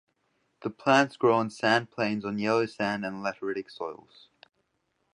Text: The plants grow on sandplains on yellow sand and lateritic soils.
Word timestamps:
The 0.61 0.71
plants 0.71 1.15
grow 1.15 1.35
on 1.37 1.49
sandplains 1.49 2.25
on 2.25 2.39
yellow 2.39 2.65
sand 2.65 3.05
and 3.05 3.23
lateritic 3.23 3.69
soils. 3.69 4.29